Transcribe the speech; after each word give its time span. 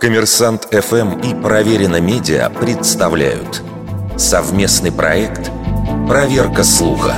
Коммерсант 0.00 0.68
ФМ 0.70 1.20
и 1.20 1.34
Проверено 1.42 2.00
Медиа 2.00 2.50
представляют 2.50 3.62
совместный 4.16 4.92
проект 4.92 5.50
«Проверка 6.06 6.62
слуха». 6.64 7.14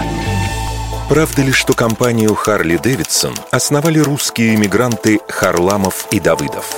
Правда 1.08 1.42
ли, 1.42 1.52
что 1.52 1.74
компанию 1.74 2.34
Харли 2.34 2.76
Дэвидсон 2.76 3.34
основали 3.50 3.98
русские 3.98 4.54
иммигранты 4.54 5.20
Харламов 5.28 6.06
и 6.12 6.20
Давыдов? 6.20 6.70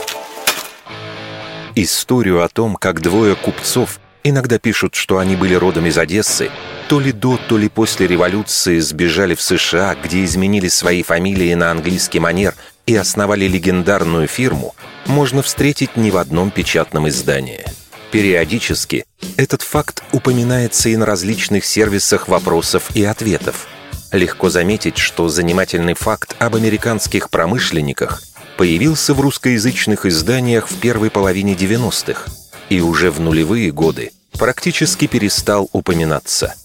Историю 1.75 2.43
о 2.43 2.49
том, 2.49 2.77
как 2.77 3.01
двое 3.03 3.37
купцов 3.37 4.01
иногда 4.25 4.59
пишут, 4.59 4.95
что 4.95 5.19
они 5.19 5.37
были 5.37 5.55
родом 5.55 5.87
из 5.87 5.97
Одессы, 5.99 6.51
то 6.89 6.99
ли 6.99 7.13
до, 7.13 7.39
то 7.49 7.57
ли 7.57 7.69
после 7.69 8.07
революции 8.07 8.79
сбежали 8.81 9.35
в 9.35 9.43
США, 9.43 9.95
где 10.03 10.25
изменили 10.25 10.69
свои 10.69 11.03
фамилии 11.03 11.55
на 11.55 11.71
английский 11.71 12.19
манер 12.21 12.55
и 12.91 12.97
основали 12.97 13.47
легендарную 13.47 14.27
фирму, 14.27 14.75
можно 15.07 15.43
встретить 15.43 15.97
не 15.97 16.11
в 16.11 16.17
одном 16.17 16.51
печатном 16.51 17.09
издании. 17.09 17.65
Периодически 18.11 19.05
этот 19.37 19.63
факт 19.63 20.03
упоминается 20.11 20.89
и 20.89 20.97
на 20.97 21.07
различных 21.07 21.65
сервисах 21.65 22.27
вопросов 22.27 22.91
и 22.95 23.05
ответов. 23.05 23.69
Легко 24.11 24.51
заметить, 24.51 24.99
что 24.99 25.29
занимательный 25.29 25.95
факт 25.95 26.35
об 26.41 26.57
американских 26.57 27.31
промышленниках 27.31 28.25
появился 28.57 29.15
в 29.15 29.21
русскоязычных 29.21 30.05
изданиях 30.05 30.69
в 30.69 30.81
первой 30.81 31.11
половине 31.11 31.55
90-х 31.55 32.29
и 32.71 32.81
уже 32.81 33.13
в 33.13 33.21
нулевые 33.21 33.71
годы 33.71 34.11
практически 34.33 35.07
перестал 35.07 35.69
упоминаться. 35.71 36.57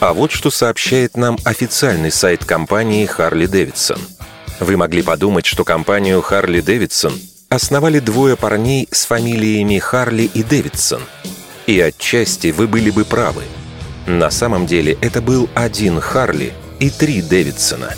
А 0.00 0.12
вот 0.12 0.32
что 0.32 0.50
сообщает 0.50 1.16
нам 1.16 1.38
официальный 1.44 2.10
сайт 2.10 2.44
компании 2.44 3.06
Харли 3.06 3.46
Дэвидсон– 3.46 4.00
вы 4.60 4.76
могли 4.76 5.02
подумать, 5.02 5.46
что 5.46 5.64
компанию 5.64 6.20
Харли 6.20 6.60
Дэвидсон 6.60 7.18
основали 7.48 8.00
двое 8.00 8.36
парней 8.36 8.88
с 8.90 9.04
фамилиями 9.04 9.78
Харли 9.78 10.24
и 10.34 10.42
Дэвидсон. 10.42 11.02
И 11.66 11.80
отчасти 11.80 12.48
вы 12.48 12.66
были 12.66 12.90
бы 12.90 13.04
правы. 13.04 13.42
На 14.06 14.30
самом 14.30 14.66
деле 14.66 14.96
это 15.00 15.20
был 15.20 15.48
один 15.54 16.00
Харли 16.00 16.52
и 16.80 16.90
три 16.90 17.22
Дэвидсона. 17.22 17.94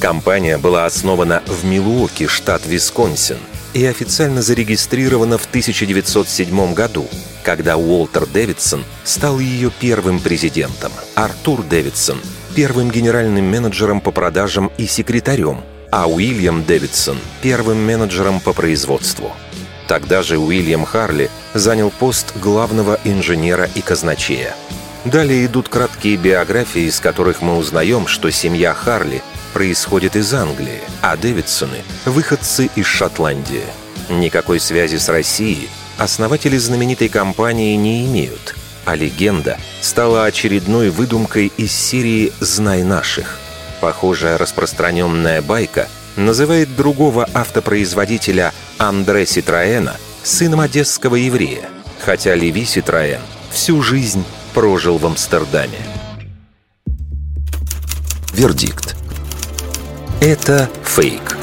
Компания 0.00 0.58
была 0.58 0.86
основана 0.86 1.42
в 1.46 1.64
Милуоки, 1.64 2.26
штат 2.26 2.66
Висконсин, 2.66 3.38
и 3.74 3.84
официально 3.84 4.42
зарегистрирована 4.42 5.38
в 5.38 5.46
1907 5.46 6.74
году, 6.74 7.06
когда 7.44 7.76
Уолтер 7.76 8.26
Дэвидсон 8.26 8.84
стал 9.04 9.38
ее 9.38 9.70
первым 9.78 10.18
президентом, 10.18 10.92
Артур 11.14 11.62
Дэвидсон– 11.62 12.18
первым 12.56 12.90
генеральным 12.90 13.44
менеджером 13.44 14.00
по 14.00 14.10
продажам 14.10 14.72
и 14.76 14.86
секретарем– 14.86 15.62
а 15.90 16.08
Уильям 16.08 16.64
Дэвидсон– 16.64 17.18
первым 17.42 17.84
менеджером 17.84 18.40
по 18.40 18.52
производству. 18.52 19.32
Тогда 19.88 20.22
же 20.22 20.38
Уильям 20.38 20.84
Харли 20.84 21.30
занял 21.52 21.90
пост 21.90 22.36
главного 22.36 23.00
инженера 23.04 23.68
и 23.74 23.80
казначея. 23.80 24.54
Далее 25.04 25.46
идут 25.46 25.68
краткие 25.68 26.16
биографии, 26.16 26.82
из 26.82 27.00
которых 27.00 27.42
мы 27.42 27.56
узнаем, 27.56 28.06
что 28.06 28.30
семья 28.30 28.74
Харли 28.74 29.22
происходит 29.52 30.14
из 30.14 30.32
Англии, 30.32 30.80
а 31.02 31.16
Дэвидсоны– 31.16 31.82
выходцы 32.04 32.70
из 32.76 32.86
Шотландии. 32.86 33.64
Никакой 34.08 34.60
связи 34.60 34.96
с 34.96 35.08
Россией 35.08 35.68
основатели 35.98 36.56
знаменитой 36.56 37.08
компании 37.08 37.74
не 37.76 38.06
имеют, 38.06 38.54
а 38.84 38.94
легенда 38.94 39.58
стала 39.80 40.24
очередной 40.24 40.90
выдумкой 40.90 41.52
из 41.56 41.72
серии 41.72 42.32
«Знай 42.40 42.82
наших», 42.82 43.38
Похожая 43.80 44.36
распространенная 44.36 45.40
байка 45.40 45.88
называет 46.16 46.76
другого 46.76 47.28
автопроизводителя 47.32 48.52
Андре 48.78 49.26
Ситроэна 49.26 49.96
сыном 50.22 50.60
одесского 50.60 51.16
еврея, 51.16 51.68
хотя 51.98 52.34
Леви 52.34 52.64
Ситроэн 52.64 53.20
всю 53.50 53.80
жизнь 53.80 54.24
прожил 54.52 54.98
в 54.98 55.06
Амстердаме. 55.06 55.78
Вердикт. 58.32 58.96
Это 60.20 60.68
фейк. 60.84 61.39